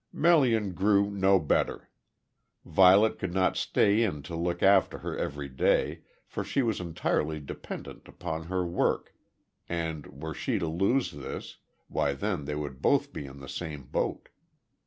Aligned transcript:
Melian 0.11 0.73
grew 0.73 1.11
no 1.11 1.37
better. 1.39 1.91
Violet 2.65 3.19
could 3.19 3.35
not 3.35 3.55
stay 3.55 4.01
in 4.01 4.23
to 4.23 4.35
look 4.35 4.63
after 4.63 4.97
her 4.97 5.15
every 5.15 5.47
day, 5.47 6.01
for 6.25 6.43
she 6.43 6.63
was 6.63 6.79
entirely 6.79 7.39
dependent 7.39 8.07
upon 8.07 8.45
her 8.45 8.65
work, 8.65 9.13
and 9.69 10.07
were 10.07 10.33
she 10.33 10.57
to 10.57 10.67
lose 10.67 11.11
this, 11.11 11.57
why 11.87 12.13
then 12.13 12.45
they 12.45 12.55
would 12.55 12.81
both 12.81 13.13
be 13.13 13.27
in 13.27 13.41
the 13.41 13.47
same 13.47 13.83
boat. 13.83 14.29